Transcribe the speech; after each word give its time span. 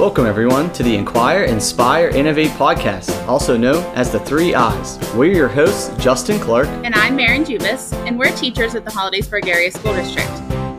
Welcome, 0.00 0.24
everyone, 0.24 0.72
to 0.72 0.82
the 0.82 0.96
Inquire, 0.96 1.44
Inspire, 1.44 2.08
Innovate 2.08 2.52
podcast, 2.52 3.10
also 3.28 3.58
known 3.58 3.84
as 3.94 4.10
the 4.10 4.18
Three 4.18 4.54
Eyes. 4.54 4.98
We're 5.14 5.30
your 5.30 5.46
hosts, 5.46 5.94
Justin 6.02 6.40
Clark. 6.40 6.68
And 6.68 6.94
I'm 6.94 7.14
Marin 7.14 7.44
Jubis, 7.44 7.92
and 8.06 8.18
we're 8.18 8.34
teachers 8.34 8.74
at 8.74 8.86
the 8.86 8.90
Hollidaysburg 8.90 9.46
Area 9.46 9.70
School 9.70 9.92
District. 9.92 10.30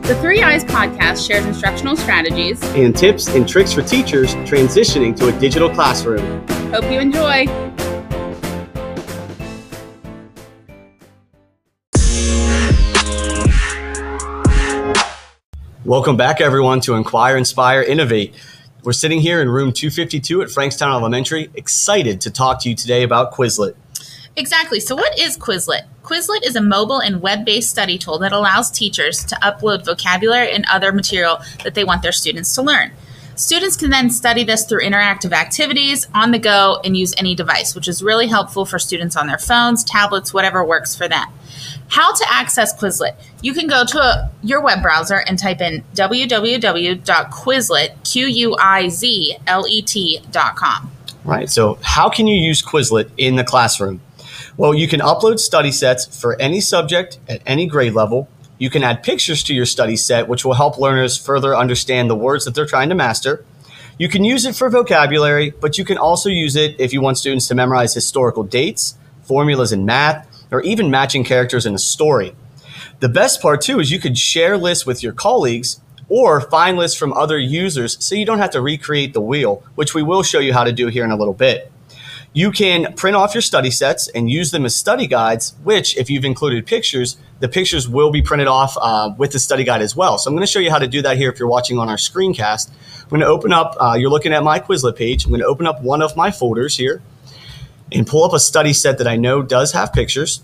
The 0.02 0.18
Three 0.20 0.42
Eyes 0.42 0.64
podcast 0.64 1.24
shares 1.24 1.44
instructional 1.44 1.94
strategies 1.94 2.60
and 2.74 2.96
tips 2.96 3.28
and 3.28 3.48
tricks 3.48 3.72
for 3.72 3.82
teachers 3.82 4.34
transitioning 4.34 5.14
to 5.18 5.28
a 5.28 5.38
digital 5.38 5.70
classroom. 5.70 6.44
Hope 6.72 6.90
you 6.90 6.98
enjoy. 6.98 7.46
Welcome 15.84 16.16
back, 16.16 16.40
everyone, 16.40 16.80
to 16.82 16.94
Inquire, 16.94 17.36
Inspire, 17.36 17.82
Innovate. 17.82 18.34
We're 18.84 18.92
sitting 18.92 19.20
here 19.20 19.40
in 19.40 19.48
room 19.48 19.72
252 19.72 20.42
at 20.42 20.48
Frankstown 20.48 20.90
Elementary, 20.90 21.48
excited 21.54 22.20
to 22.22 22.32
talk 22.32 22.60
to 22.62 22.68
you 22.68 22.74
today 22.74 23.04
about 23.04 23.32
Quizlet. 23.32 23.76
Exactly. 24.34 24.80
So, 24.80 24.96
what 24.96 25.16
is 25.16 25.38
Quizlet? 25.38 25.82
Quizlet 26.02 26.44
is 26.44 26.56
a 26.56 26.60
mobile 26.60 26.98
and 26.98 27.22
web 27.22 27.44
based 27.44 27.70
study 27.70 27.96
tool 27.96 28.18
that 28.18 28.32
allows 28.32 28.72
teachers 28.72 29.24
to 29.26 29.36
upload 29.36 29.84
vocabulary 29.84 30.50
and 30.50 30.64
other 30.68 30.90
material 30.90 31.38
that 31.62 31.74
they 31.74 31.84
want 31.84 32.02
their 32.02 32.10
students 32.10 32.52
to 32.56 32.62
learn. 32.62 32.90
Students 33.42 33.76
can 33.76 33.90
then 33.90 34.08
study 34.08 34.44
this 34.44 34.64
through 34.64 34.82
interactive 34.82 35.32
activities 35.32 36.06
on 36.14 36.30
the 36.30 36.38
go 36.38 36.80
and 36.84 36.96
use 36.96 37.12
any 37.18 37.34
device, 37.34 37.74
which 37.74 37.88
is 37.88 38.00
really 38.00 38.28
helpful 38.28 38.64
for 38.64 38.78
students 38.78 39.16
on 39.16 39.26
their 39.26 39.36
phones, 39.36 39.82
tablets, 39.82 40.32
whatever 40.32 40.64
works 40.64 40.94
for 40.94 41.08
them. 41.08 41.26
How 41.88 42.14
to 42.14 42.24
access 42.30 42.72
Quizlet? 42.72 43.16
You 43.42 43.52
can 43.52 43.66
go 43.66 43.84
to 43.84 43.98
a, 43.98 44.30
your 44.44 44.60
web 44.60 44.80
browser 44.80 45.16
and 45.16 45.40
type 45.40 45.60
in 45.60 45.82
www.quizlet, 45.94 47.02
Q-U-I-Z-L-E-T.com. 48.12 48.60
Right. 51.24 51.50
So, 51.50 51.78
how 51.82 52.08
can 52.08 52.28
you 52.28 52.36
use 52.36 52.62
Quizlet 52.62 53.10
in 53.16 53.34
the 53.34 53.42
classroom? 53.42 54.00
Well, 54.56 54.72
you 54.72 54.86
can 54.86 55.00
upload 55.00 55.40
study 55.40 55.72
sets 55.72 56.06
for 56.20 56.40
any 56.40 56.60
subject 56.60 57.18
at 57.28 57.42
any 57.44 57.66
grade 57.66 57.94
level. 57.94 58.28
You 58.62 58.70
can 58.70 58.84
add 58.84 59.02
pictures 59.02 59.42
to 59.42 59.54
your 59.54 59.66
study 59.66 59.96
set, 59.96 60.28
which 60.28 60.44
will 60.44 60.54
help 60.54 60.78
learners 60.78 61.16
further 61.16 61.56
understand 61.56 62.08
the 62.08 62.14
words 62.14 62.44
that 62.44 62.54
they're 62.54 62.64
trying 62.64 62.90
to 62.90 62.94
master. 62.94 63.44
You 63.98 64.08
can 64.08 64.22
use 64.22 64.46
it 64.46 64.54
for 64.54 64.70
vocabulary, 64.70 65.50
but 65.50 65.78
you 65.78 65.84
can 65.84 65.98
also 65.98 66.28
use 66.28 66.54
it 66.54 66.76
if 66.78 66.92
you 66.92 67.00
want 67.00 67.18
students 67.18 67.48
to 67.48 67.56
memorize 67.56 67.92
historical 67.92 68.44
dates, 68.44 68.96
formulas 69.24 69.72
in 69.72 69.84
math, 69.84 70.28
or 70.52 70.62
even 70.62 70.92
matching 70.92 71.24
characters 71.24 71.66
in 71.66 71.74
a 71.74 71.78
story. 71.78 72.36
The 73.00 73.08
best 73.08 73.42
part, 73.42 73.62
too, 73.62 73.80
is 73.80 73.90
you 73.90 73.98
could 73.98 74.16
share 74.16 74.56
lists 74.56 74.86
with 74.86 75.02
your 75.02 75.12
colleagues 75.12 75.80
or 76.08 76.40
find 76.40 76.78
lists 76.78 76.96
from 76.96 77.12
other 77.14 77.40
users 77.40 77.96
so 77.98 78.14
you 78.14 78.24
don't 78.24 78.38
have 78.38 78.50
to 78.50 78.60
recreate 78.60 79.12
the 79.12 79.20
wheel, 79.20 79.64
which 79.74 79.92
we 79.92 80.04
will 80.04 80.22
show 80.22 80.38
you 80.38 80.52
how 80.52 80.62
to 80.62 80.72
do 80.72 80.86
here 80.86 81.04
in 81.04 81.10
a 81.10 81.16
little 81.16 81.34
bit. 81.34 81.71
You 82.34 82.50
can 82.50 82.94
print 82.94 83.14
off 83.14 83.34
your 83.34 83.42
study 83.42 83.70
sets 83.70 84.08
and 84.08 84.30
use 84.30 84.52
them 84.52 84.64
as 84.64 84.74
study 84.74 85.06
guides, 85.06 85.54
which, 85.62 85.96
if 85.98 86.08
you've 86.08 86.24
included 86.24 86.66
pictures, 86.66 87.18
the 87.40 87.48
pictures 87.48 87.86
will 87.86 88.10
be 88.10 88.22
printed 88.22 88.46
off 88.46 88.74
uh, 88.80 89.10
with 89.18 89.32
the 89.32 89.38
study 89.38 89.64
guide 89.64 89.82
as 89.82 89.94
well. 89.94 90.16
So 90.16 90.30
I'm 90.30 90.34
going 90.34 90.46
to 90.46 90.50
show 90.50 90.58
you 90.58 90.70
how 90.70 90.78
to 90.78 90.86
do 90.86 91.02
that 91.02 91.18
here 91.18 91.30
if 91.30 91.38
you're 91.38 91.48
watching 91.48 91.78
on 91.78 91.90
our 91.90 91.96
screencast. 91.96 92.70
I'm 93.02 93.08
going 93.10 93.20
to 93.20 93.26
open 93.26 93.52
up, 93.52 93.76
uh, 93.78 93.96
you're 93.98 94.08
looking 94.08 94.32
at 94.32 94.42
my 94.42 94.60
Quizlet 94.60 94.96
page. 94.96 95.24
I'm 95.24 95.30
going 95.30 95.42
to 95.42 95.46
open 95.46 95.66
up 95.66 95.82
one 95.82 96.00
of 96.00 96.16
my 96.16 96.30
folders 96.30 96.76
here 96.78 97.02
and 97.90 98.06
pull 98.06 98.24
up 98.24 98.32
a 98.32 98.40
study 98.40 98.72
set 98.72 98.96
that 98.96 99.06
I 99.06 99.16
know 99.16 99.42
does 99.42 99.72
have 99.72 99.92
pictures. 99.92 100.42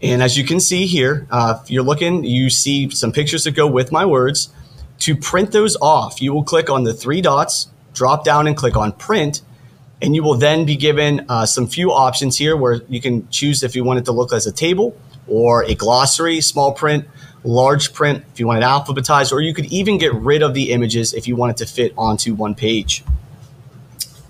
And 0.00 0.22
as 0.22 0.38
you 0.38 0.44
can 0.44 0.60
see 0.60 0.86
here, 0.86 1.26
uh, 1.30 1.58
if 1.62 1.70
you're 1.70 1.82
looking, 1.82 2.22
you 2.22 2.48
see 2.48 2.90
some 2.90 3.10
pictures 3.10 3.42
that 3.44 3.52
go 3.52 3.66
with 3.66 3.90
my 3.90 4.04
words. 4.04 4.52
To 5.00 5.16
print 5.16 5.50
those 5.50 5.76
off, 5.80 6.22
you 6.22 6.32
will 6.32 6.44
click 6.44 6.70
on 6.70 6.84
the 6.84 6.94
three 6.94 7.20
dots, 7.20 7.68
drop 7.92 8.24
down 8.24 8.46
and 8.46 8.56
click 8.56 8.76
on 8.76 8.92
print 8.92 9.42
and 10.02 10.16
you 10.16 10.22
will 10.22 10.34
then 10.34 10.64
be 10.64 10.76
given 10.76 11.24
uh, 11.28 11.46
some 11.46 11.66
few 11.66 11.92
options 11.92 12.36
here 12.36 12.56
where 12.56 12.80
you 12.88 13.00
can 13.00 13.28
choose 13.28 13.62
if 13.62 13.76
you 13.76 13.84
want 13.84 14.00
it 14.00 14.04
to 14.06 14.12
look 14.12 14.32
as 14.32 14.46
a 14.46 14.52
table 14.52 14.96
or 15.28 15.64
a 15.64 15.74
glossary, 15.74 16.40
small 16.40 16.72
print, 16.72 17.06
large 17.44 17.92
print, 17.92 18.24
if 18.32 18.40
you 18.40 18.46
want 18.46 18.58
it 18.58 18.66
alphabetized, 18.66 19.32
or 19.32 19.40
you 19.40 19.54
could 19.54 19.66
even 19.66 19.98
get 19.98 20.12
rid 20.14 20.42
of 20.42 20.54
the 20.54 20.72
images 20.72 21.14
if 21.14 21.28
you 21.28 21.36
want 21.36 21.50
it 21.50 21.64
to 21.64 21.72
fit 21.72 21.94
onto 21.96 22.34
one 22.34 22.54
page. 22.54 23.04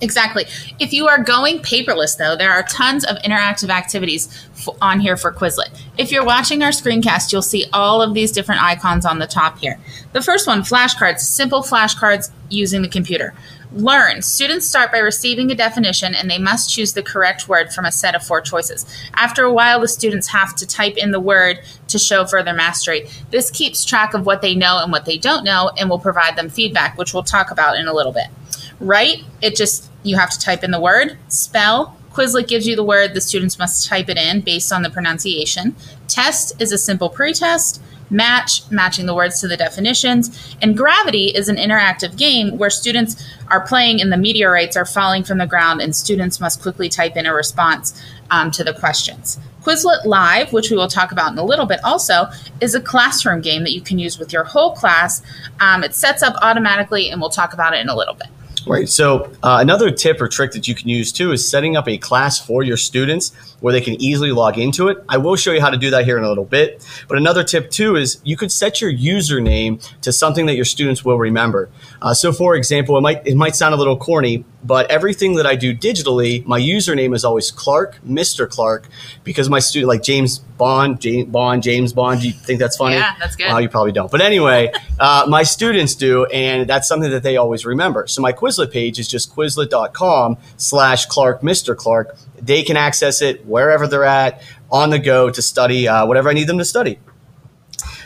Exactly. 0.03 0.45
If 0.81 0.93
you 0.93 1.07
are 1.07 1.23
going 1.23 1.61
paperless, 1.61 2.19
though, 2.19 2.35
there 2.35 2.51
are 2.51 2.65
tons 2.65 3.05
of 3.05 3.17
interactive 3.19 3.71
activities 3.71 4.29
f- 4.57 4.75
on 4.83 4.99
here 4.99 5.17
for 5.17 5.33
Quizlet. 5.33 5.71
If 5.97 6.11
you're 6.11 6.25
watching 6.25 6.63
our 6.65 6.71
screencast, 6.71 7.33
you'll 7.33 7.41
see 7.41 7.67
all 7.73 8.03
of 8.03 8.13
these 8.13 8.33
different 8.33 8.63
icons 8.63 9.07
on 9.07 9.21
the 9.21 9.29
top 9.29 9.59
here. 9.61 9.79
The 10.13 10.21
first 10.21 10.49
one, 10.49 10.63
flashcards, 10.63 11.21
simple 11.21 11.63
flashcards 11.63 12.33
using 12.51 12.83
the 12.83 12.89
computer. 12.89 13.33
Learn. 13.75 14.21
Students 14.21 14.67
start 14.67 14.93
by 14.93 14.99
receiving 14.99 15.51
a 15.51 15.55
definition 15.55 16.15
and 16.15 16.31
they 16.31 16.39
must 16.39 16.71
choose 16.71 16.93
the 16.93 17.03
correct 17.03 17.49
word 17.49 17.73
from 17.73 17.87
a 17.87 17.93
set 17.93 18.15
of 18.15 18.23
four 18.23 18.43
choices. 18.43 18.85
After 19.15 19.45
a 19.45 19.53
while, 19.53 19.81
the 19.81 19.89
students 19.89 20.29
have 20.29 20.55
to 20.57 20.67
type 20.67 20.99
in 20.99 21.11
the 21.11 21.21
word 21.21 21.61
to 21.89 21.99
show 21.99 22.27
further 22.27 22.53
mastery. 22.53 23.09
This 23.31 23.51
keeps 23.51 23.85
track 23.85 24.13
of 24.13 24.27
what 24.27 24.43
they 24.43 24.55
know 24.55 24.81
and 24.83 24.93
what 24.93 25.07
they 25.07 25.17
don't 25.17 25.43
know 25.43 25.71
and 25.79 25.89
will 25.89 25.99
provide 25.99 26.37
them 26.37 26.51
feedback, 26.51 26.99
which 26.99 27.15
we'll 27.15 27.23
talk 27.23 27.51
about 27.51 27.79
in 27.79 27.89
a 27.89 27.95
little 27.95 28.13
bit. 28.13 28.27
Write, 28.79 29.25
it 29.41 29.57
just, 29.57 29.91
you 30.03 30.17
have 30.17 30.31
to 30.31 30.39
type 30.39 30.63
in 30.63 30.71
the 30.71 30.81
word. 30.81 31.17
Spell, 31.29 31.97
Quizlet 32.13 32.49
gives 32.49 32.67
you 32.67 32.77
the 32.77 32.85
word, 32.85 33.15
the 33.15 33.23
students 33.23 33.59
must 33.59 33.89
type 33.89 34.11
it 34.11 34.19
in 34.19 34.43
based 34.43 34.71
on 34.71 34.83
the 34.83 34.91
pronunciation. 34.91 35.75
Test 36.09 36.61
is 36.61 36.73
a 36.73 36.79
simple 36.79 37.09
pretest 37.09 37.81
match, 38.13 38.71
matching 38.71 39.07
the 39.07 39.15
words 39.15 39.41
to 39.41 39.49
the 39.49 39.57
definitions. 39.57 40.57
And 40.61 40.77
Gravity 40.77 41.29
is 41.29 41.49
an 41.49 41.57
interactive 41.57 42.17
game 42.17 42.59
where 42.59 42.71
students 42.71 43.27
are 43.49 43.67
playing 43.67 44.01
and 44.01 44.13
the 44.13 44.17
meteorites 44.17 44.77
are 44.77 44.85
falling 44.85 45.25
from 45.25 45.39
the 45.39 45.47
ground, 45.47 45.81
and 45.81 45.97
students 45.97 46.39
must 46.39 46.63
quickly 46.63 46.89
type 46.89 47.17
in 47.17 47.27
a 47.27 47.35
response 47.35 48.01
um, 48.31 48.51
to 48.53 48.63
the 48.63 48.75
questions. 48.75 49.39
Quizlet 49.63 50.05
Live, 50.05 50.53
which 50.53 50.71
we 50.71 50.77
will 50.77 50.89
talk 50.89 51.13
about 51.13 51.33
in 51.33 51.39
a 51.39 51.45
little 51.45 51.67
bit 51.67 51.81
also, 51.85 52.27
is 52.61 52.75
a 52.75 52.81
classroom 52.81 53.41
game 53.41 53.63
that 53.63 53.73
you 53.73 53.81
can 53.81 53.99
use 53.99 54.19
with 54.19 54.33
your 54.33 54.45
whole 54.45 54.73
class. 54.73 55.23
Um, 55.61 55.85
it 55.85 55.95
sets 55.95 56.23
up 56.23 56.35
automatically, 56.43 57.11
and 57.11 57.21
we'll 57.21 57.31
talk 57.31 57.53
about 57.55 57.73
it 57.73 57.81
in 57.81 57.89
a 57.89 57.97
little 57.97 58.15
bit. 58.15 58.29
Right. 58.67 58.89
So, 58.89 59.25
uh, 59.43 59.59
another 59.61 59.91
tip 59.91 60.21
or 60.21 60.29
trick 60.29 60.53
that 60.53 60.69
you 60.69 60.75
can 60.75 60.89
use 60.89 61.13
too 61.13 61.33
is 61.33 61.49
setting 61.49 61.77
up 61.77 61.89
a 61.89 61.99
class 61.99 62.39
for 62.39 62.63
your 62.63 62.77
students 62.77 63.33
where 63.61 63.73
they 63.73 63.81
can 63.81 64.01
easily 64.01 64.33
log 64.33 64.59
into 64.59 64.89
it. 64.89 65.03
I 65.09 65.19
will 65.19 65.37
show 65.37 65.53
you 65.53 65.61
how 65.61 65.71
to 65.71 65.77
do 65.77 65.91
that 65.91 66.05
here 66.05 66.19
in 66.19 66.25
a 66.25 66.29
little 66.29 66.45
bit. 66.45 66.87
But 67.09 67.19
another 67.19 67.45
tip 67.45 67.71
too 67.71 67.97
is 67.97 68.21
you 68.25 68.37
could 68.37 68.53
set 68.53 68.81
your 68.81 68.93
username 68.93 69.81
to 70.03 70.13
something 70.13 70.47
that 70.47 70.55
your 70.55 70.65
students 70.65 71.05
will 71.05 71.19
remember. 71.19 71.71
Uh, 72.01 72.15
so, 72.15 72.33
for 72.33 72.55
example, 72.55 72.97
it 72.97 73.01
might 73.01 73.27
it 73.27 73.37
might 73.37 73.57
sound 73.57 73.75
a 73.75 73.77
little 73.77 73.97
corny, 73.97 74.45
but 74.65 74.91
everything 74.91 75.35
that 75.35 75.47
I 75.47 75.57
do 75.57 75.75
digitally, 75.75 76.45
my 76.47 76.61
username 76.61 77.15
is 77.15 77.25
always 77.25 77.51
Clark, 77.51 77.99
Mr. 78.07 78.49
Clark, 78.49 78.89
because 79.25 79.49
my 79.49 79.59
student 79.59 79.89
like 79.89 80.03
James 80.03 80.39
Bond, 80.39 81.01
James 81.01 81.29
Bond, 81.29 81.63
James 81.63 81.93
Bond. 81.93 82.21
Do 82.21 82.29
you 82.29 82.33
think 82.33 82.61
that's 82.61 82.77
funny? 82.77 82.97
Yeah, 82.97 83.15
that's 83.19 83.37
good. 83.37 83.51
Uh, 83.51 83.59
you 83.59 83.69
probably 83.69 83.93
don't. 83.93 84.11
But 84.11 84.21
anyway, 84.21 84.73
uh, 85.01 85.27
my 85.29 85.43
students 85.43 85.95
do, 85.95 86.27
and 86.27 86.69
that's 86.69 86.87
something 86.87 87.11
that 87.11 87.23
they 87.23 87.37
always 87.37 87.67
remember. 87.67 88.07
So 88.07 88.23
my 88.23 88.33
Quizlet 88.33 88.71
page 88.71 88.99
is 88.99 89.09
just 89.09 89.35
quizlet.com 89.35 90.39
slash 90.57 91.07
Clark, 91.07 91.43
Mr. 91.43 91.77
Clark. 91.77 92.17
They 92.41 92.63
can 92.63 92.77
access 92.77 93.23
it 93.23 93.45
wherever 93.47 93.87
they're 93.87 94.05
at 94.05 94.43
on 94.71 94.91
the 94.91 94.99
go 94.99 95.31
to 95.31 95.43
study 95.43 95.87
uh, 95.89 96.07
whatever 96.07 96.31
I 96.31 96.33
need 96.33 96.47
them 96.47 96.59
to 96.59 96.65
study. 96.65 96.99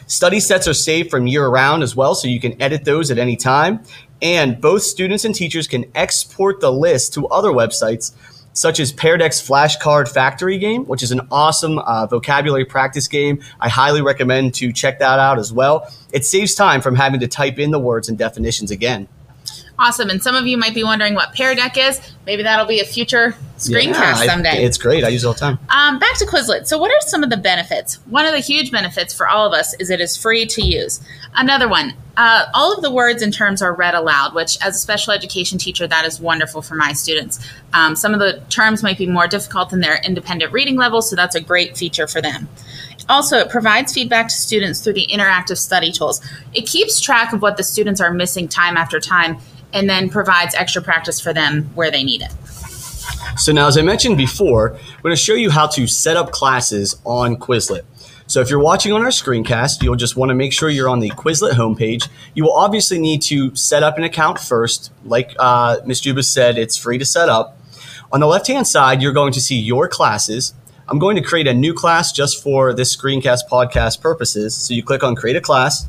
Study 0.07 0.39
sets 0.39 0.69
are 0.69 0.75
saved 0.75 1.11
from 1.11 1.27
year 1.27 1.49
round 1.49 1.83
as 1.83 1.97
well, 1.97 2.15
so 2.15 2.29
you 2.29 2.41
can 2.41 2.61
edit 2.63 2.85
those 2.85 3.11
at 3.11 3.19
any 3.19 3.37
time. 3.37 3.81
And 4.23 4.61
both 4.61 4.83
students 4.83 5.25
and 5.25 5.35
teachers 5.35 5.67
can 5.67 5.85
export 5.95 6.61
the 6.61 6.73
list 6.73 7.15
to 7.15 7.27
other 7.27 7.51
websites 7.51 8.13
such 8.57 8.81
as 8.81 8.91
Deck's 8.91 9.47
Flashcard 9.47 10.09
Factory 10.09 10.59
game, 10.59 10.87
which 10.87 11.03
is 11.03 11.13
an 11.13 11.21
awesome 11.31 11.79
uh, 11.79 12.07
vocabulary 12.07 12.65
practice 12.65 13.07
game. 13.07 13.43
I 13.61 13.69
highly 13.69 14.01
recommend 14.01 14.55
to 14.55 14.73
check 14.73 14.99
that 15.01 15.19
out 15.19 15.39
as 15.39 15.53
well. 15.53 15.93
It 16.13 16.25
saves 16.25 16.55
time 16.55 16.81
from 16.81 16.97
having 16.97 17.21
to 17.21 17.29
type 17.29 17.59
in 17.59 17.71
the 17.71 17.79
words 17.79 18.09
and 18.09 18.17
definitions 18.17 18.71
again. 18.71 19.09
Awesome. 19.79 20.09
And 20.09 20.23
some 20.23 20.35
of 20.35 20.47
you 20.47 20.57
might 20.57 20.75
be 20.75 20.83
wondering 20.85 21.15
what 21.15 21.35
Pear 21.35 21.55
Deck 21.55 21.77
is. 21.77 22.01
Maybe 22.25 22.43
that'll 22.43 22.65
be 22.67 22.81
a 22.81 22.85
future 22.85 23.35
screencast 23.59 23.93
Yeah, 23.95 24.15
I- 24.17 24.27
someday. 24.27 24.65
it's 24.65 24.79
great. 24.79 25.05
I 25.05 25.09
use 25.09 25.23
it 25.25 25.27
all 25.27 25.35
the 25.35 25.39
time. 25.41 25.59
Um, 25.69 25.99
back 25.99 26.17
to 26.19 26.25
Quizlet. 26.25 26.67
So, 26.67 26.79
what 26.79 26.91
are 26.91 27.01
some 27.07 27.23
of 27.23 27.29
the 27.31 27.37
benefits? 27.37 27.97
One 28.09 28.25
of 28.25 28.33
the 28.33 28.39
huge 28.41 28.71
benefits 28.73 29.13
for 29.13 29.29
all 29.29 29.47
of 29.47 29.53
us 29.53 29.75
is 29.79 29.91
it 29.91 30.01
is 30.01 30.17
free 30.17 30.47
to 30.47 30.63
use. 30.63 31.01
Another 31.35 31.69
one, 31.69 31.93
uh, 32.17 32.47
all 32.55 32.75
of 32.75 32.83
the 32.83 32.91
words 32.91 33.21
and 33.23 33.33
terms 33.35 33.61
are 33.61 33.75
read 33.75 33.95
aloud, 33.95 34.35
which, 34.35 34.57
as 34.65 34.77
a 34.77 34.79
special 34.79 35.13
education 35.13 35.59
teacher, 35.59 35.87
that 35.87 36.07
is 36.07 36.19
wonderful 36.19 36.63
for 36.63 36.75
my 36.75 36.95
students. 36.95 37.39
Um, 37.75 37.95
some 37.97 38.15
of 38.15 38.21
the 38.21 38.41
terms 38.49 38.83
might 38.83 38.97
be 38.97 39.07
more 39.07 39.27
difficult 39.27 39.69
than 39.71 39.81
their 39.81 40.01
independent 40.03 40.53
reading 40.53 40.77
level, 40.77 41.03
so 41.03 41.15
that's 41.17 41.35
a 41.35 41.41
great 41.41 41.77
feature 41.77 42.07
for 42.07 42.23
them. 42.23 42.49
Also, 43.09 43.37
it 43.39 43.49
provides 43.49 43.93
feedback 43.93 44.29
to 44.29 44.35
students 44.35 44.81
through 44.81 44.95
the 44.95 45.07
interactive 45.13 45.59
study 45.59 45.93
tools. 45.93 46.21
It 46.55 46.67
keeps 46.67 47.01
track 47.01 47.33
of 47.33 47.43
what 47.43 47.57
the 47.57 47.63
students 47.63 48.01
are 48.01 48.13
missing 48.13 48.49
time 48.49 48.77
after 48.77 48.99
time 48.99 49.39
and 49.73 49.89
then 49.89 50.09
provides 50.09 50.55
extra 50.55 50.83
practice 50.83 51.21
for 51.21 51.33
them 51.33 51.65
where 51.75 51.91
they 51.91 52.03
need 52.03 52.23
it. 52.23 52.33
So 53.39 53.53
now, 53.53 53.69
as 53.69 53.77
I 53.77 53.83
mentioned 53.83 54.17
before, 54.17 54.73
we're 54.73 55.03
going 55.03 55.15
to 55.15 55.21
show 55.21 55.35
you 55.35 55.51
how 55.51 55.67
to 55.69 55.87
set 55.87 56.17
up 56.17 56.31
classes 56.31 56.97
on 57.05 57.37
Quizlet. 57.37 57.83
So 58.29 58.41
if 58.41 58.51
you're 58.51 58.59
watching 58.59 58.93
on 58.93 59.03
our 59.03 59.11
screencast, 59.11 59.83
you'll 59.83 59.95
just 59.95 60.17
want 60.17 60.31
to 60.31 60.35
make 60.35 60.53
sure 60.53 60.69
you're 60.69 60.89
on 60.89 60.99
the 60.99 61.11
Quizlet 61.11 61.53
homepage. 61.53 62.09
You 62.35 62.45
will 62.45 62.55
obviously 62.55 62.99
need 62.99 63.23
to 63.23 63.55
set 63.55 63.85
up 63.85 63.99
an 63.99 64.05
account 64.05 64.41
first. 64.41 64.91
Like 65.05 65.35
uh, 65.39 65.79
Ms. 65.85 66.01
Juba 66.01 66.25
said, 66.25 66.59
it's 66.59 66.77
free 66.77 66.99
to 66.99 67.05
set 67.05 67.29
up. 67.29 67.61
On 68.11 68.21
the 68.21 68.27
left-hand 68.27 68.67
side, 68.67 69.01
you're 69.01 69.13
going 69.13 69.33
to 69.33 69.41
see 69.41 69.57
your 69.57 69.87
classes. 69.87 70.55
I'm 70.89 71.01
going 71.01 71.17
to 71.17 71.23
create 71.23 71.49
a 71.49 71.55
new 71.55 71.75
class 71.75 72.13
just 72.13 72.41
for 72.41 72.73
this 72.73 72.95
screencast 72.95 73.49
podcast 73.51 74.01
purposes. 74.01 74.55
So 74.55 74.73
you 74.73 74.85
click 74.85 75.03
on 75.03 75.17
create 75.17 75.35
a 75.35 75.41
class. 75.41 75.89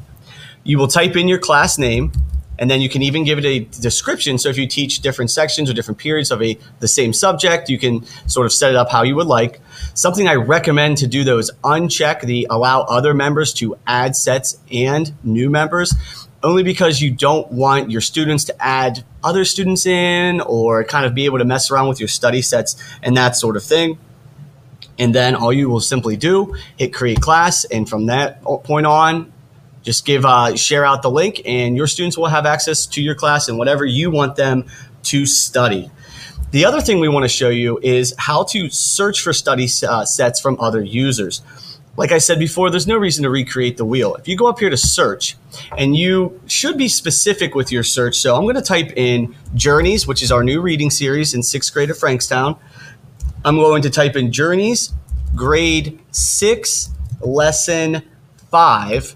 You 0.64 0.80
will 0.80 0.88
type 0.88 1.16
in 1.16 1.28
your 1.28 1.38
class 1.38 1.78
name 1.78 2.12
and 2.58 2.72
then 2.72 2.82
you 2.82 2.90
can 2.90 3.04
even 3.04 3.24
give 3.24 3.38
it 3.38 3.46
a 3.46 3.60
description. 3.80 4.40
So 4.40 4.50
if 4.50 4.58
you 4.58 4.66
teach 4.66 5.02
different 5.02 5.30
sections 5.30 5.70
or 5.70 5.74
different 5.74 6.00
periods 6.00 6.32
of 6.32 6.42
a 6.42 6.58
the 6.80 6.88
same 6.88 7.14
subject, 7.14 7.70
you 7.70 7.78
can 7.78 8.06
sort 8.28 8.48
of 8.48 8.52
set 8.52 8.72
it 8.72 8.76
up 8.76 8.90
how 8.90 9.04
you 9.04 9.16
would 9.16 9.28
like. 9.28 9.62
Something 9.94 10.28
I 10.28 10.34
recommend 10.34 10.98
to 10.98 11.08
do 11.08 11.24
though 11.24 11.38
is 11.38 11.52
uncheck 11.64 12.22
the 12.22 12.48
allow 12.50 12.82
other 12.82 13.14
members 13.14 13.54
to 13.56 13.78
add 13.86 14.16
sets 14.16 14.58
and 14.72 15.14
new 15.24 15.52
members 15.52 15.94
only 16.44 16.64
because 16.64 17.02
you 17.02 17.12
don't 17.12 17.52
want 17.52 17.92
your 17.92 18.02
students 18.02 18.46
to 18.46 18.64
add 18.64 19.04
other 19.24 19.44
students 19.44 19.86
in 19.86 20.42
or 20.42 20.84
kind 20.84 21.06
of 21.06 21.14
be 21.14 21.26
able 21.26 21.38
to 21.38 21.46
mess 21.46 21.70
around 21.70 21.88
with 21.88 22.00
your 22.00 22.08
study 22.08 22.42
sets 22.42 22.82
and 23.04 23.18
that 23.18 23.36
sort 23.36 23.58
of 23.58 23.64
thing. 23.64 24.00
And 25.00 25.14
then 25.14 25.36
all 25.36 25.54
you 25.54 25.70
will 25.70 25.80
simply 25.80 26.18
do, 26.18 26.56
hit 26.78 26.94
create 26.94 27.22
class. 27.22 27.66
And 27.66 27.88
from 27.88 28.08
that 28.08 28.44
point 28.44 28.86
on, 28.86 29.32
just 29.84 30.06
give 30.06 30.26
uh, 30.26 30.56
share 30.56 30.84
out 30.84 31.02
the 31.02 31.12
link, 31.12 31.42
and 31.46 31.78
your 31.78 31.88
students 31.88 32.18
will 32.18 32.28
have 32.28 32.46
access 32.46 32.86
to 32.88 33.02
your 33.02 33.16
class 33.16 33.48
and 33.48 33.58
whatever 33.58 33.86
you 33.86 34.12
want 34.12 34.36
them 34.36 34.66
to 35.04 35.26
study. 35.26 35.90
The 36.52 36.66
other 36.66 36.82
thing 36.82 37.00
we 37.00 37.08
want 37.08 37.24
to 37.24 37.30
show 37.30 37.50
you 37.50 37.80
is 37.82 38.14
how 38.18 38.44
to 38.46 38.70
search 38.70 39.22
for 39.22 39.32
study 39.34 39.68
uh, 39.88 40.04
sets 40.04 40.42
from 40.42 40.60
other 40.60 40.82
users. 40.82 41.42
Like 41.96 42.12
I 42.12 42.20
said 42.20 42.38
before, 42.38 42.70
there's 42.70 42.86
no 42.86 42.98
reason 42.98 43.24
to 43.24 43.30
recreate 43.30 43.78
the 43.78 43.86
wheel. 43.86 44.16
If 44.16 44.28
you 44.28 44.38
go 44.38 44.48
up 44.48 44.60
here 44.60 44.70
to 44.70 44.78
search, 44.78 45.36
and 45.78 45.96
you 45.96 46.40
should 46.46 46.78
be 46.78 46.88
specific 46.88 47.56
with 47.56 47.72
your 47.72 47.84
search. 47.84 48.18
So 48.18 48.36
I'm 48.36 48.44
going 48.44 48.56
to 48.56 48.62
type 48.62 48.92
in 48.96 49.36
Journeys, 49.56 50.06
which 50.06 50.22
is 50.22 50.32
our 50.32 50.44
new 50.44 50.62
reading 50.62 50.90
series 50.90 51.34
in 51.34 51.44
sixth 51.44 51.74
grade 51.74 51.90
at 51.90 51.96
Frankstown. 51.96 52.60
I'm 53.48 53.56
going 53.56 53.84
to 53.84 53.90
type 53.90 54.18
in 54.18 54.34
Journeys, 54.34 54.94
grade 55.34 56.02
six, 56.12 56.90
lesson 57.22 58.04
five 58.52 59.16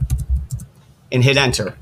and 1.12 1.22
hit 1.22 1.36
enter. 1.36 1.76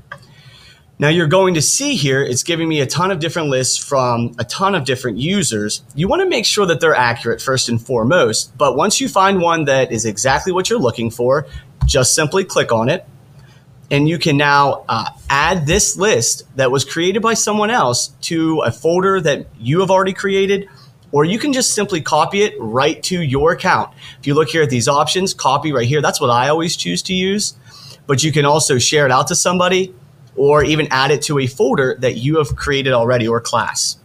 Now 0.98 1.10
you're 1.10 1.28
going 1.28 1.54
to 1.54 1.62
see 1.62 1.94
here, 1.94 2.20
it's 2.24 2.42
giving 2.42 2.68
me 2.68 2.80
a 2.80 2.86
ton 2.86 3.12
of 3.12 3.20
different 3.20 3.50
lists 3.50 3.76
from 3.76 4.34
a 4.36 4.44
ton 4.44 4.74
of 4.74 4.84
different 4.84 5.18
users. 5.18 5.84
You 5.94 6.08
want 6.08 6.22
to 6.22 6.28
make 6.28 6.44
sure 6.44 6.66
that 6.66 6.80
they're 6.80 6.92
accurate 6.92 7.40
first 7.40 7.68
and 7.68 7.80
foremost, 7.80 8.58
but 8.58 8.74
once 8.74 9.00
you 9.00 9.08
find 9.08 9.40
one 9.40 9.66
that 9.66 9.92
is 9.92 10.04
exactly 10.04 10.52
what 10.52 10.68
you're 10.68 10.80
looking 10.80 11.12
for, 11.12 11.46
just 11.86 12.16
simply 12.16 12.42
click 12.42 12.72
on 12.72 12.88
it. 12.88 13.06
And 13.92 14.08
you 14.08 14.18
can 14.18 14.36
now 14.36 14.84
uh, 14.88 15.10
add 15.28 15.66
this 15.66 15.96
list 15.96 16.42
that 16.56 16.72
was 16.72 16.84
created 16.84 17.22
by 17.22 17.34
someone 17.34 17.70
else 17.70 18.08
to 18.22 18.62
a 18.62 18.72
folder 18.72 19.20
that 19.20 19.46
you 19.60 19.78
have 19.78 19.90
already 19.92 20.14
created, 20.14 20.68
or 21.12 21.24
you 21.24 21.38
can 21.38 21.52
just 21.52 21.74
simply 21.74 22.00
copy 22.00 22.42
it 22.42 22.54
right 22.58 23.02
to 23.04 23.20
your 23.20 23.52
account. 23.52 23.92
If 24.18 24.26
you 24.26 24.34
look 24.34 24.48
here 24.48 24.62
at 24.62 24.70
these 24.70 24.88
options, 24.88 25.34
copy 25.34 25.72
right 25.72 25.86
here, 25.86 26.02
that's 26.02 26.20
what 26.20 26.30
I 26.30 26.48
always 26.48 26.76
choose 26.76 27.02
to 27.02 27.14
use 27.14 27.54
but 28.10 28.24
you 28.24 28.32
can 28.32 28.44
also 28.44 28.76
share 28.76 29.06
it 29.06 29.12
out 29.12 29.28
to 29.28 29.36
somebody 29.36 29.94
or 30.34 30.64
even 30.64 30.88
add 30.90 31.12
it 31.12 31.22
to 31.22 31.38
a 31.38 31.46
folder 31.46 31.96
that 32.00 32.16
you 32.16 32.38
have 32.38 32.56
created 32.56 32.92
already 32.92 33.28
or 33.28 33.40
class. 33.40 33.99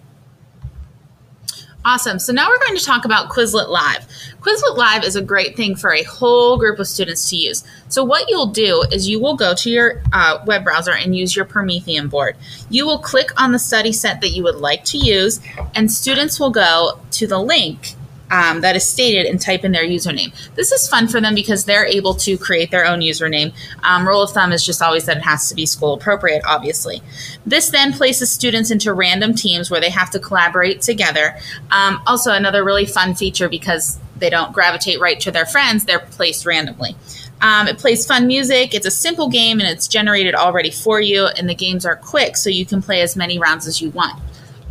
Awesome. 1.86 2.18
So 2.18 2.34
now 2.34 2.50
we're 2.50 2.66
going 2.66 2.76
to 2.76 2.84
talk 2.84 3.06
about 3.06 3.30
Quizlet 3.30 3.70
Live. 3.70 4.08
Quizlet 4.42 4.76
Live 4.76 5.04
is 5.04 5.16
a 5.16 5.22
great 5.22 5.56
thing 5.56 5.76
for 5.76 5.94
a 5.94 6.02
whole 6.02 6.58
group 6.58 6.80
of 6.80 6.88
students 6.88 7.30
to 7.30 7.36
use. 7.36 7.64
So 7.90 8.04
what 8.04 8.28
you'll 8.28 8.48
do 8.48 8.84
is 8.92 9.08
you 9.08 9.20
will 9.20 9.36
go 9.36 9.54
to 9.54 9.70
your 9.70 10.02
uh, 10.12 10.44
web 10.48 10.64
browser 10.64 10.94
and 10.94 11.16
use 11.16 11.36
your 11.36 11.46
Promethean 11.46 12.08
board. 12.08 12.38
You 12.72 12.88
will 12.88 12.98
click 12.98 13.40
on 13.40 13.52
the 13.52 13.60
study 13.60 13.92
set 13.92 14.20
that 14.22 14.30
you 14.30 14.42
would 14.42 14.56
like 14.56 14.84
to 14.86 14.98
use, 14.98 15.40
and 15.76 15.92
students 15.92 16.40
will 16.40 16.50
go 16.50 17.00
to 17.12 17.28
the 17.28 17.38
link 17.38 17.95
um, 18.32 18.62
that 18.62 18.76
is 18.76 18.88
stated 18.88 19.26
and 19.26 19.40
type 19.40 19.64
in 19.64 19.72
their 19.72 19.86
username. 19.86 20.34
This 20.56 20.72
is 20.72 20.88
fun 20.88 21.08
for 21.08 21.22
them 21.22 21.36
because 21.36 21.66
they're 21.66 21.86
able 21.86 22.16
to 22.16 22.38
create 22.38 22.72
their 22.72 22.86
own 22.86 23.00
username. 23.00 23.54
Um, 23.84 24.08
rule 24.08 24.22
of 24.22 24.32
thumb 24.32 24.52
is 24.52 24.66
just 24.66 24.82
always 24.82 25.06
that 25.06 25.18
it 25.18 25.24
has 25.24 25.50
to 25.50 25.56
be 25.56 25.66
school 25.66 25.94
appropriate, 25.94 26.44
obviously. 26.46 27.02
This 27.46 27.70
then 27.70 27.94
places 27.94 28.32
students 28.32 28.72
into 28.72 28.94
random 28.94 29.36
teams 29.36 29.70
where 29.70 29.82
they 29.82 29.90
have 29.90 30.10
to 30.12 30.20
collaborate 30.20 30.82
together. 30.82 31.38
Um, 31.72 32.02
also, 32.08 32.32
another 32.32 32.64
really 32.64 32.86
fun 32.86 33.16
feature 33.16 33.50
because 33.50 34.00
they 34.18 34.30
don't 34.30 34.54
gravitate 34.54 35.00
right 35.00 35.20
to 35.20 35.32
their 35.32 35.46
friends, 35.46 35.86
they're 35.86 36.00
placed 36.00 36.46
randomly. 36.46 36.96
Um, 37.42 37.68
it 37.68 37.78
plays 37.78 38.06
fun 38.06 38.28
music. 38.28 38.74
It's 38.74 38.88
a 38.88 38.92
simple 38.92 39.30
game 39.30 39.60
and 39.60 39.68
it's 39.68 39.88
generated 39.88 40.36
already 40.36 40.72
for 40.72 41.02
you, 41.02 41.26
and 41.26 41.50
the 41.50 41.56
games 41.56 41.86
are 41.86 41.96
quick, 41.96 42.38
so 42.38 42.50
you 42.50 42.66
can 42.66 42.82
play 42.82 43.02
as 43.02 43.16
many 43.16 43.38
rounds 43.38 43.68
as 43.68 43.82
you 43.82 43.90
want. 43.92 44.20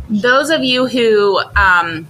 Those 0.09 0.49
of 0.49 0.63
you 0.63 0.87
who 0.87 1.39
um, 1.55 2.07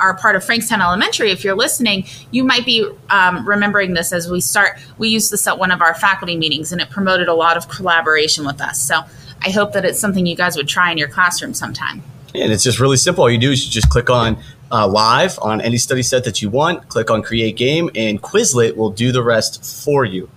are 0.00 0.16
part 0.16 0.36
of 0.36 0.44
Frankstown 0.44 0.80
Elementary, 0.80 1.30
if 1.30 1.44
you're 1.44 1.54
listening, 1.54 2.06
you 2.30 2.44
might 2.44 2.64
be 2.64 2.88
um, 3.10 3.46
remembering 3.46 3.94
this 3.94 4.12
as 4.12 4.30
we 4.30 4.40
start. 4.40 4.78
We 4.98 5.08
used 5.08 5.32
this 5.32 5.46
at 5.46 5.58
one 5.58 5.70
of 5.70 5.80
our 5.80 5.94
faculty 5.94 6.36
meetings, 6.36 6.72
and 6.72 6.80
it 6.80 6.90
promoted 6.90 7.28
a 7.28 7.34
lot 7.34 7.56
of 7.56 7.68
collaboration 7.68 8.44
with 8.44 8.60
us. 8.60 8.80
So 8.80 9.02
I 9.42 9.50
hope 9.50 9.72
that 9.72 9.84
it's 9.84 9.98
something 9.98 10.26
you 10.26 10.36
guys 10.36 10.56
would 10.56 10.68
try 10.68 10.90
in 10.90 10.98
your 10.98 11.08
classroom 11.08 11.54
sometime. 11.54 12.02
And 12.34 12.52
it's 12.52 12.64
just 12.64 12.80
really 12.80 12.96
simple. 12.96 13.22
All 13.22 13.30
you 13.30 13.38
do 13.38 13.52
is 13.52 13.64
you 13.64 13.70
just 13.70 13.88
click 13.88 14.10
on 14.10 14.42
uh, 14.72 14.88
live 14.88 15.38
on 15.40 15.60
any 15.60 15.76
study 15.76 16.02
set 16.02 16.24
that 16.24 16.42
you 16.42 16.50
want, 16.50 16.88
click 16.88 17.10
on 17.10 17.22
create 17.22 17.56
game, 17.56 17.90
and 17.94 18.20
Quizlet 18.20 18.76
will 18.76 18.90
do 18.90 19.12
the 19.12 19.22
rest 19.22 19.64
for 19.84 20.04
you. 20.04 20.28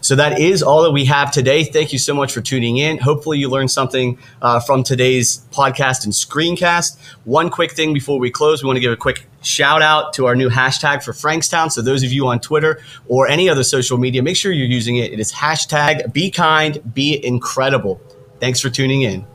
So 0.00 0.16
that 0.16 0.40
is 0.40 0.62
all 0.62 0.82
that 0.82 0.92
we 0.92 1.04
have 1.06 1.30
today. 1.30 1.64
Thank 1.64 1.92
you 1.92 1.98
so 1.98 2.14
much 2.14 2.32
for 2.32 2.40
tuning 2.40 2.76
in. 2.76 2.98
Hopefully, 2.98 3.38
you 3.38 3.48
learned 3.48 3.70
something 3.70 4.18
uh, 4.42 4.60
from 4.60 4.82
today's 4.82 5.46
podcast 5.50 6.04
and 6.04 6.12
screencast. 6.12 6.98
One 7.24 7.50
quick 7.50 7.72
thing 7.72 7.92
before 7.92 8.18
we 8.18 8.30
close, 8.30 8.62
we 8.62 8.66
want 8.66 8.76
to 8.76 8.80
give 8.80 8.92
a 8.92 8.96
quick 8.96 9.26
shout 9.42 9.82
out 9.82 10.12
to 10.14 10.26
our 10.26 10.34
new 10.34 10.48
hashtag 10.48 11.02
for 11.02 11.12
Frankstown. 11.12 11.70
So, 11.70 11.82
those 11.82 12.02
of 12.02 12.12
you 12.12 12.26
on 12.26 12.40
Twitter 12.40 12.82
or 13.06 13.28
any 13.28 13.48
other 13.48 13.64
social 13.64 13.98
media, 13.98 14.22
make 14.22 14.36
sure 14.36 14.52
you're 14.52 14.66
using 14.66 14.96
it. 14.96 15.12
It 15.12 15.20
is 15.20 15.32
hashtag 15.32 16.12
be 16.12 16.30
kind, 16.30 16.94
be 16.94 17.24
incredible. 17.24 18.00
Thanks 18.40 18.60
for 18.60 18.70
tuning 18.70 19.02
in. 19.02 19.26